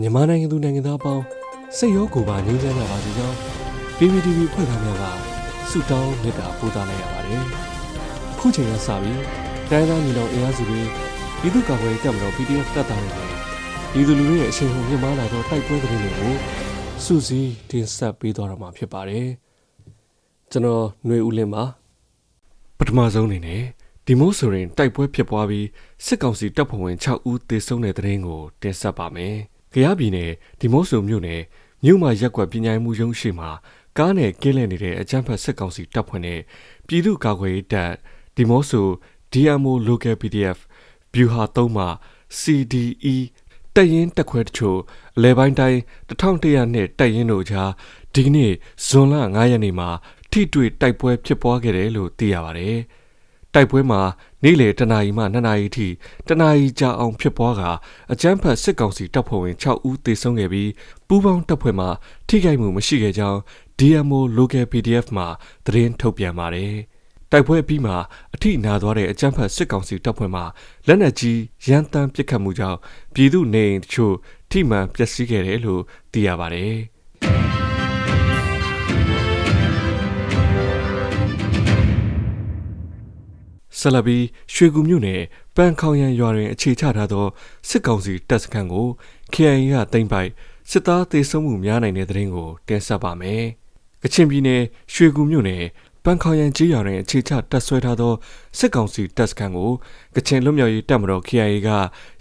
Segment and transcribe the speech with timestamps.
[0.00, 1.24] မြန်မာနိုင်ငံသူနိုင်ငံသားအပေါင်း
[1.76, 3.36] စိတ်ရောကိုယ်ပါငြိမ်းချမ်းကြပါစေကြောင်း
[3.96, 5.04] PPTV ဖွဲ့သားများက
[5.70, 7.42] ဆုတောင်းမေတ္တာပို့သလိုက်ရပါတယ်။
[8.32, 9.20] အခုချိန်ကစပြီး
[9.70, 10.80] တိုင်းသားညီနောင်အင်အားစုတွေ
[11.40, 13.28] ပြည်သူ့ကာကွယ်ရေးတပ်မတော် PDF တပ်သားတွေနဲ့
[13.92, 16.34] ပြည်သူလူထုရဲ့အရှိန်ဟုန်မြင့်မားလာသောတိုက်ပွဲသတင်းတွေကို
[17.04, 19.26] စူးစီးတင်ဆက်ပေးသွားတော့မှာဖြစ်ပါတယ်။
[20.50, 21.64] ကျွန်တော်ຫນွေဦးလင်းပါ
[22.78, 23.62] ပထမဆုံးအနေနဲ့
[24.06, 25.66] ဒီမို့ဆိုရင်တိုက်ပွဲဖြစ်ပွားပြီး
[26.06, 29.36] စစ်ကောင်စီတပ်ဖွဲ့ဝင်6ဦးသေဆုံးတဲ့တဲ့ရင်ကိုတင်ဆက်ပါမယ်။
[29.74, 30.30] ကြရပြည်နယ်
[30.60, 31.42] ဒီမို့ဆိုမြို့နယ်
[31.84, 33.50] မြို့မှာရက်ကွက်ပညာရေးမှုရုံးရှိမှာ
[33.98, 36.40] ကားနဲ့ကင်းလည်နေတဲ့အကြမ်းဖက်စစ်ကောင်စီတပ်ဖွဲ့နဲ့
[36.86, 37.92] ပြည်သူ့ကာကွယ်ရေးတပ်
[38.36, 38.86] ဒီမို့ဆို
[39.32, 40.58] DMO Local PDF
[41.14, 41.88] ဗျူဟာ3မှာ
[42.40, 43.16] CDE
[43.74, 44.78] တက်ရင်တက်ခွဲတချို့
[45.16, 47.70] အလဲပိုင်းတိုင်း1100နဲ့တက်ရင်တို့ကြား
[48.14, 48.52] ဒီကနေ့
[48.86, 49.88] ဇွန်လ9ရက်နေ့မှာ
[50.30, 52.78] ထိတွေ့တိုက်ပွဲဖြစ်ပွားခဲ့တယ်လို့သိရပါတယ်။
[53.54, 54.00] တိုက်ပွဲမှာ
[54.42, 55.88] နေ့လယ်တနာရီမှ2နာရီထိ
[56.28, 57.62] တနာရီကြာအောင်ဖြစ်ပွားက
[58.12, 60.70] အကြမ်းဖက်စစ်ကောင်စီတပ်ဖွဲ့ဝင်6ဦးသေဆုံးခဲ့ပြီး
[61.08, 61.86] ပူးပေါင်းတပ်ဖွဲ့မှ
[62.28, 63.38] ထိခိုက်မှုမရှိခဲ့ကြောင်း
[63.78, 65.24] DMO Local PDF မှ
[65.66, 66.74] သတင်းထုတ်ပြန်ပါတယ်။
[67.30, 67.92] တိုက်ပွဲပြီးမှ
[68.34, 70.42] အထိနာသွားတဲ့အကြမ်းဖက်စစ်ကောင်စီတပ်ဖွဲ့မှ
[70.86, 72.78] လက်နက်ကြီးရန်တမ်းပစ်ခတ်မှုကြောင့်
[73.14, 74.14] ပြည်သူနေအိမ်တချို့
[74.50, 75.82] ထိမှန်ပျက်စီးခဲ့တယ်လို့
[76.12, 76.74] သိရပါတယ်။
[83.84, 84.18] ဆလဘီ
[84.54, 85.22] ရွှေကူမြို့နယ်
[85.56, 87.26] ပန်ခေါင်ရန်ရွာတွင်အခြေချထားသော
[87.68, 88.86] စစ်ကောင်စီတပ်စခန်းကို
[89.32, 90.30] KIA ကတင်ပိုက်
[90.70, 93.42] စစ်သားသေဆုံးမှုများနိုင်တဲ့တဲ့ရင်ကိုတင်ဆက်ပါမယ်။
[94.02, 94.62] ကချင်ပြည်နယ်
[94.94, 95.64] ရွှေကူမြို့နယ်
[96.04, 98.14] ပန်ခေါင်ရန်ကြီးရွာတွင်အခြေချတပ်ဆွဲထားသော
[98.58, 99.70] စစ်ကောင်စီတပ်စခန်းကို
[100.14, 101.68] ကချင်လွတ်မြောက်ရေးတပ်မတော် KIA က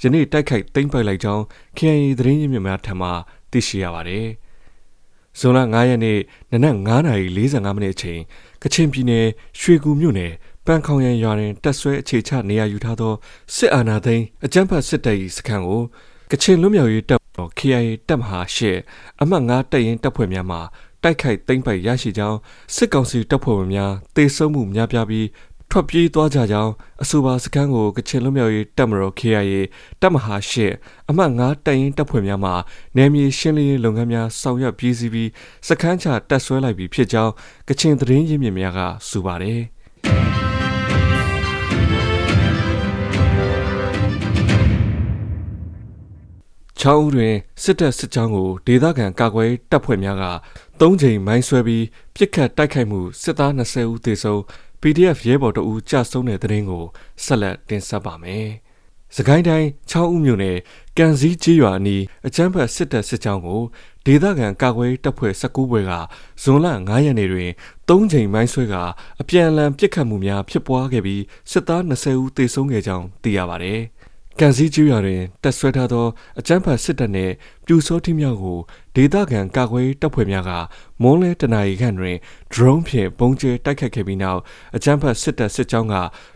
[0.02, 1.44] ယနေ့တိုက်ခိုက်သိမ်းပိုက်လိုက်ကြောင်း
[1.78, 3.10] KIA သတင်းရင်းမြစ်များထံမှ
[3.52, 4.28] သိရှိရပါတယ်။
[5.40, 6.20] ဇွန်လ9ရက်နေ့
[6.52, 8.22] နနက်9:45မိနစ်အချိန်
[8.64, 9.28] ကချင်ပြည်နယ်
[9.60, 10.34] ရွှေကူမြို့နယ်
[10.66, 13.14] ပန်းခေါင်ရန်ရွာတွင်တက်ဆွဲအခြေချနေရာယူထားသော
[13.56, 15.82] စစ်အာဏာသိမ်းအကြမ်းဖက်စစ်တပ်၏စခန်းကို
[16.32, 18.78] ကချင်လွတ်မြောက်ရေးတပ်တော် KIA တပ်မဟာရှစ်
[19.22, 20.58] အမှတ်9တပ်ရင်းတပ်ဖွဲ့များမှ
[21.04, 22.38] တိုက်ခိုက်သိမ်းပိုက်ရရှိကြောင်း
[22.76, 25.28] စစ်ကောင်စီတပ်ဖွဲ့ဝင်များတေဆုံးမှုများပြားပြီး
[25.70, 26.72] ထွက်ပြေးသွားကြကြောင်း
[27.04, 29.54] အဆိုပါစခန်းကိုကချင်လွတ်မြောက်ရေးတပ်မတော် KIA
[30.02, 30.74] တပ်မဟာရှစ်
[31.10, 32.52] အမှတ်9တပ်ရင်းတပ်ဖွဲ့များမှ
[32.98, 35.30] နယ်မြေရှင်းလင်းရေးလုပ်ငန်းများဆောင်ရွက်ပြီးစီးပြီး
[35.68, 37.34] စခန်းချတပ်ဆွဲလိုက်ပြီးဖြစ်ကြောင်း
[37.68, 39.62] ကချင်သတင်းရင်းမြစ်များကဆိုပါတယ်
[46.86, 50.26] ချောင်းဦးတွင်စစ်တပ်စစ်ကြောင်းကိုဒေသခံကာကွယ်တပ်ဖွဲ့များက
[50.80, 51.86] ၃ချိန်မိုင်းဆွဲပြီး
[52.16, 54.40] ပြစ်ခတ်တိုက်ခိုက်မှုစစ်သား20ဦးသေဆုံး
[54.82, 56.84] PDF ရဲဘော်တို့ကြာဆုံးတဲ့တဲ့ရင်ကို
[57.24, 58.48] ဆက်လက်တင်ဆက်ပါမယ်။
[59.16, 60.58] စကိုင်းတိုင်းချောင်းဦးမြို့နယ်
[60.98, 63.62] ကန်စည်းကျေးရွာအနီးအကျန်းဖတ်စစ်တပ်စစ်ကြောင်းကို
[64.06, 65.92] ဒေသခံကာကွယ်တပ်ဖွဲ့19ဘွဲက
[66.42, 67.50] ဇွန်လ9ရက်နေ့တွင်
[67.90, 68.76] ၃ချိန်မိုင်းဆွဲက
[69.22, 73.76] အပြန်အလှန်ပစ်ခတ်မှုများဖြစ်ပွားခဲ့ပြီးစစ်သား20ဦးသေဆုံးခဲ့ကြောင်းသိရပါဗျ။
[74.40, 76.08] ကန်စည်းကျွော်တွင်တက်ဆွဲထားသော
[76.40, 77.34] အကြမ်းဖက်စစ်တပ်နှင့်
[77.66, 78.60] ပြူစောတိမြောက်ကို
[78.96, 80.52] ဒေသခံကာကွယ်တပ်ဖွဲ့များက
[81.02, 82.18] မွန်းလဲတနာရီခန့်တွင်
[82.54, 84.42] drone ဖြင့်ပုံကျဲတိုက်ခတ်ခဲ့ပြီးနောက်
[84.76, 85.96] အကြမ်းဖက်စစ်တပ်စစ်ကြောင်းက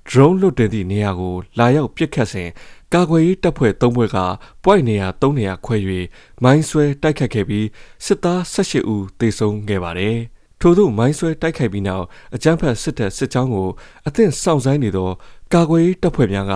[0.10, 2.50] drone လွတ်တင်သည့်နေရာကိုလာရောက်ပစ်ခတ်စဉ်
[2.94, 4.20] ကာကွယ်ရေးတပ်ဖွဲ့၃ဘွဲ့က
[4.64, 5.78] point နေရာ၃နေရာခွဲ၍
[6.44, 7.68] မိုင်းဆွဲတိုက်ခတ်ခဲ့ပြီး
[8.06, 10.20] စစ်သား၁၈ဦးသေဆုံးခဲ့ပါတယ်။
[10.62, 13.70] ထို့သို့မိုင်းဆွဲတိုက်ခိုက်ပြီးနောက်အကြမ်းဖက်စစ်တပ်စစ်ကြောင်းကို
[14.08, 15.10] အသင့်စောင့်ဆိုင်နေသော
[15.54, 16.54] ကာကွယ်ရေးတပ်ဖွဲ့များက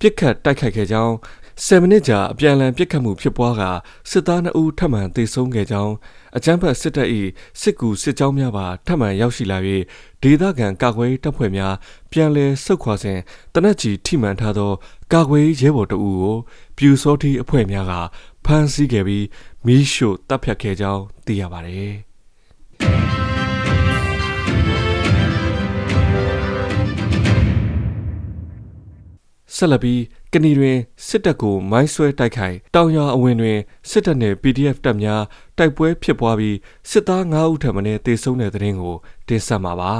[0.00, 1.14] ပြစ်ခတ်တိုက်ခိုက်ခဲ့ကြောင်း
[1.62, 3.62] 7မိနစ်ကြာအပြန်အလှန်ပြစ်ခတ်မှုဖြစ်ပွားက
[4.10, 5.94] စစ်သား2ဦးထပ်မံသေဆုံးခဲ့ကြောင်း
[6.36, 7.08] အကြမ်းဖက်စစ်တပ်၏
[7.60, 9.58] စစ်ကူစစ်ကြောင်းများပါထပ်မံရောက်ရှိလာ၍
[10.22, 11.74] ဒေသခံကာကွယ်ရေးတပ်ဖွဲ့များ
[12.12, 13.18] ပြန်လည်ဆုတ်ခွာစဉ်
[13.54, 14.72] တနက်ကြီးထိမှန်ထားသော
[15.12, 16.36] ကာကွယ်ရေးရဲဘော်တအူကို
[16.76, 17.92] ပြူစောတိအဖွဲ့များက
[18.44, 19.26] ဖမ်းဆီးခဲ့ပြီး
[19.66, 22.13] မီးရှို့တပ်ဖြတ်ခဲ့ကြောင်းသိရပါသည်
[29.64, 30.02] ဆက်လက်ပြီး
[30.32, 33.58] ကဏီတွင်စစ်တပ်ကိုမိုင်းဆွဲတိုက်ခိုက်တောင်ရွာအဝင်တွင်
[33.90, 35.22] စစ်တပ်နှင့် PDF တပ်များ
[35.58, 36.56] တိုက်ပွဲဖြစ်ပွားပြီး
[36.90, 38.96] စစ်သား9ဦးထပ်မံတေဆုံးတဲ့တဲ့ရင်ကို
[39.28, 39.92] တင်ဆက်မှာပါ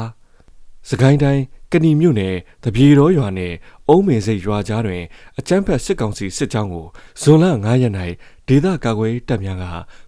[0.89, 1.43] ။စကိုင်းတိုင်း
[1.73, 3.57] ကဏီမြို့နယ်တပြေတော်ရွာနှင့်
[3.89, 5.03] အုံးမင်စိတ်ရွာကြားတွင်
[5.39, 6.87] အကြမ်းဖက်စစ်ကောင်စီစစ်ကြောင်းကို
[7.21, 7.93] ဇွန်လ9ရက်၌
[8.49, 9.65] ဒေသကာကွယ်တပ်များက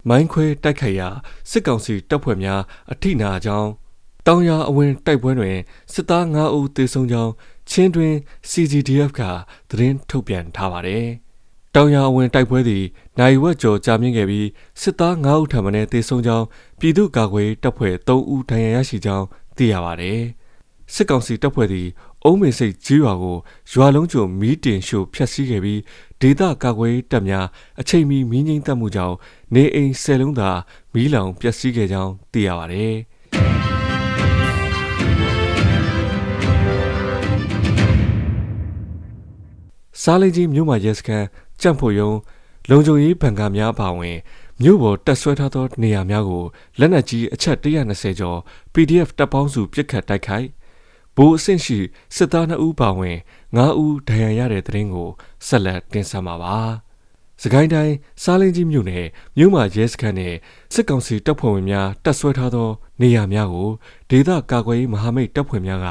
[0.07, 1.09] မိုင်းခွဲတိုက်ခိုက်ရာ
[1.51, 2.61] စစ်ကောင်စီတပ်ဖွဲ့များ
[2.91, 3.69] အထိနာကြောင်း
[4.29, 5.57] တောင်ရအဝင်တိုက်ပွဲတွင်
[5.93, 7.31] စစ်သား9ဦးသေဆုံးကြောင်း
[7.69, 8.13] ချင်းတွင်
[8.49, 9.21] CGDF က
[9.69, 11.05] သတင်းထုတ်ပြန်ထားပါတယ်။
[11.75, 12.83] တောင်ရအဝင်တိုက်ပွဲသည်
[13.19, 14.47] နိုင်ဝက်ကျော်ကြာမြင့်ခဲ့ပြီး
[14.81, 16.45] စစ်သား9ဦးထံမှသေဆုံးကြောင်း
[16.79, 19.25] ပြည်သူ့ကာကွယ်တပ်ဖွဲ့3ဦးဒဏ်ရာရရှိကြောင်း
[19.57, 20.21] သိရပါတယ်။
[20.93, 21.87] စစ်ကောင်စီတပ်ဖွဲ့သည်
[22.23, 23.37] အုံးမေစိတ်ကြီးရွာကို
[23.71, 25.81] ရွာလုံးကျုံမီးတင်ရှို့ဖျက်ဆီးခဲ့ပြီး
[26.21, 27.47] ဒေသကာကွယ်တပ်များ
[27.79, 29.15] အချိန်မီမီးငိမ့်သက်မှုကြောင့်
[29.53, 30.49] နေအိမ်၁၀လုံးသာ
[30.93, 32.95] မီးလောင်ပျက်စီးခဲ့ကြောင်းသိရပါတယ်။
[40.01, 41.25] စားလိန်ကြီးမြို့မှာရဲစခန်း
[41.61, 42.11] ကြံ့ဖို့ယုံ
[42.69, 44.17] လုံခြုံရေးဗန်ကာများပါဝင်
[44.61, 46.43] မြို့ပေါ်တက်ဆွဲထားသောနေရာများကို
[46.79, 48.39] လက်နက်ကြီးအချက်120ကျော်
[48.73, 50.47] PDF တပ်ပေါင်းစုပြစ်ခတ်တိုက်ခိုက်
[51.15, 51.79] ဘိုးအဆင့်ရှိ
[52.15, 53.17] စစ်သား2ဦးပါဝင်
[53.55, 55.09] 9ဦးဒဏ်ရာရတဲ့တဲ့ရင်ကို
[55.47, 56.57] ဆက်လက်တင်ဆက်မှာပါ။
[57.43, 59.05] စကိုင်းတိုင်းစားလင်းကြီးမြို့နယ်
[59.37, 60.35] မြို့မှာရဲစခန်းနဲ့
[60.73, 62.69] စစ်ကောင်စီတပ်ဖွဲ့ဝင်များတပ်ဆွဲထားသော
[63.01, 63.69] နေရာများကို
[64.09, 65.87] ဒေသကာကွယ်ရေးမဟာမိတ်တပ်ဖွဲ့များက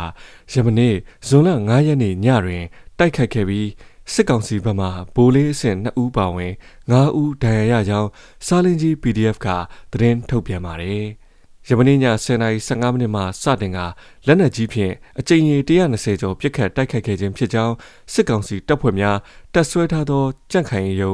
[0.53, 0.95] ယမနေ့
[1.27, 2.65] ဇွန်လ9ရက်နေ့ညတွင်
[2.99, 3.69] တိုက်ခိုက်ခဲ့ပြီး
[4.13, 6.53] စစ်ကောင်စီဘက်မှဗိုလ်လေးအဆင့်2ဦးပါဝင်
[6.91, 8.11] 9ဦးဒဏ်ရာရကြောင်း
[8.47, 9.49] စားလင်းကြီး PDF က
[9.93, 11.05] သတင်းထုတ်ပြန်ပါတယ်။
[11.69, 13.79] ယမနေ့ည10:15မိနစ်မှစတင်က
[14.27, 17.75] လက်နက်ကြီးဖြင့်အကြိမ်ရေ120ကျော်ပစ်ခတ်တိုက်ခိုက်ခဲ့ခြင်းဖြစ်ကြောင်း
[18.13, 19.17] စစ်ကောင်စီတပ်ဖွဲ့များ
[19.55, 21.13] တပ်ဆွဲထားသောကြန့်ခိုင်ရုံ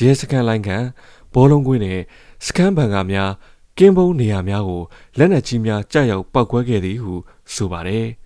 [0.00, 0.84] ရဲစခန်းလိုင်းကန်
[1.34, 2.02] ဘောလုံးကွင်းနှင့်
[2.46, 3.30] စခန်းဘန်ကာများ
[3.78, 4.82] ကင်းဘုံနေရာများကို
[5.18, 7.12] လက်နက်ကြီးများကြားရောက်ပောက်ကွဲခဲ့သည်ဟု
[7.54, 8.06] ဆိုပါတယ်။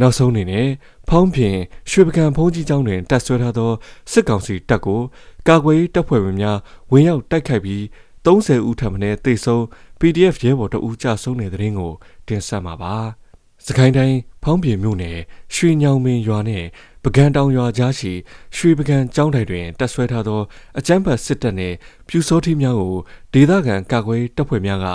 [0.00, 0.68] နောက်ဆုံးအနေနဲ့
[1.08, 1.56] ဖောင်းပြင်
[1.90, 3.72] ရွှေပကံဖုံးကြီးကျောင်းတွင်တပ်ဆွဲထားသော
[4.12, 5.00] စစ်ကောင်စီတပ်ကို
[5.48, 6.58] ကာကွယ်တပ်ဖွဲ့ဝင်များ
[6.90, 7.82] ဝင်ရောက်တိုက်ခိုက်ပြီး
[8.24, 9.62] 30ဦးထပ်မံတေဆုံး
[10.00, 11.92] PDF ရဲဘော်တအူးကြဆုံးတဲ့တဲ့ရင်ကို
[12.26, 12.96] တင်ဆက်မှာပါ။
[13.68, 15.18] စကိုင်းတိုင်းဖောင်းပြင်မြို့နယ်
[15.54, 16.64] ရွှေညောင်မင်းရွာနဲ့
[17.04, 18.12] ပကံတောင်ရွာကြားရှိ
[18.56, 20.40] ရွှေပကံကျောင်းတိုင်တွင်တပ်ဆွဲထားသော
[20.78, 21.76] အကြမ်းဖက်စစ်တပ်နှင့်
[22.08, 22.96] ပြူစောထီးများကို
[23.32, 24.86] ဒေသခံကာကွယ်တပ်ဖွဲ့များက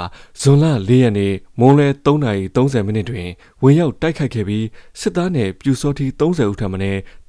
[0.41, 3.27] ဇွန်လ၄ရက်နေ့မွန်းလယ်3:30မိနစ်တွင်
[3.61, 4.65] ဝင်ရောက်တိုက်ခိုက်ခဲ့ပြီး
[4.99, 6.77] စစ်သားနှင့်ပြူစောထီး30ဦးထပ်မံ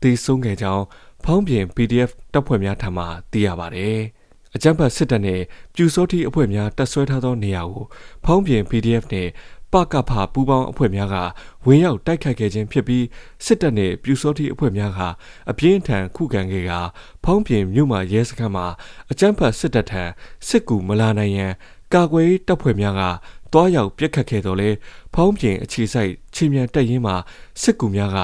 [0.03, 0.85] တေဆုံးခဲ့ကြောင်း
[1.25, 3.89] ဖောင်းပြင် PDF တပ်ဖွဲ့များထံမှသိရပါဗျ။
[4.55, 5.41] အကြမ်းဖက်စစ်တပ်နဲ့
[5.75, 7.85] ပြူစောတိအဖွဲ့များတပ်ဆွဲထားသောနေရာကို
[8.25, 9.29] ဖောင်းပြင် PDF နဲ့
[9.73, 11.17] ပကဖပူးပေါင်းအဖွဲ့များက
[11.67, 13.05] ဝင်းရောက်တိုက်ခိုက်ခဲ့ခြင်းဖြစ်ပြီး
[13.45, 15.01] စစ်တပ်နဲ့ပြူစောတိအဖွဲ့များက
[15.51, 16.73] အပြင်းထန်ခုခံခဲ့က
[17.25, 18.67] ဖောင်းပြင်မြို့မှာရဲစခန်းမှာ
[19.11, 20.03] အကြမ်းဖက်စစ်တပ်ထံ
[20.49, 21.53] စစ်ကူမလာနိုင်ရန်
[21.95, 23.03] ကာကွယ်တပ်ဖွဲ့များက
[23.53, 24.71] တွားရောက်ပြက်ခတ်ခဲ့တော်လဲ
[25.15, 27.17] ဖောင်းပြင်အခြေစိုက်ချင်းမြန်တက်ရင်မှာ
[27.63, 28.19] စစ်ကူများက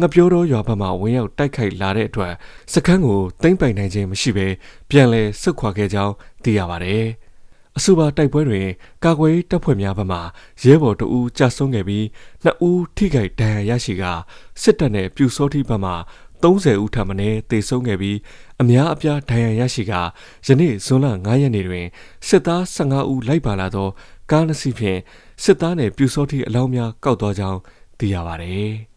[0.00, 2.32] ငပြောတော်ရွာဘက်မှဝင်ရောက်တိုက်ခိုက်လာတဲ့အတွက်
[2.72, 4.46] စခန်းကိုသိမ့်ပိုင်နိုင်ခြင်းမရှိဘဲ
[4.90, 7.06] ပြန်လည်ဆုတ်ခွာခဲ့ကြောင်းသိရပါတယ်။
[7.78, 8.66] အဆိုပါတိုက်ပွဲတွင်
[9.04, 10.18] ကာကွယ်တပ်ဖွဲ့များဘက်မှ
[10.64, 12.06] ရဲဘော်တဦးကြာဆုံးခဲ့ပြီး
[12.44, 14.04] နှစ်ဦးထိခိုက်ဒဏ်ရာရရှိက
[14.62, 15.92] စစ်တပ်နဲ့ပြူစောတိဘက်မှ
[16.42, 17.14] 30ဦးထပ်မံ
[17.50, 18.18] တေဆုံးခဲ့ပြီး
[18.62, 19.92] အများအပြားဒဏ်ရာရရှိက
[20.46, 21.86] ယနေ့ဇွန်လ9ရက်နေ့တွင်
[22.28, 23.88] စစ်သား15ဦးလိုက်ပါလာသော
[24.30, 25.00] ကားနှစ်စီးဖြင့်
[25.42, 27.58] စစ်သားနှင့်ပြူစောတိအလောင်းများကောက်သွားကြောင်း
[27.98, 28.74] သိရပါသည်။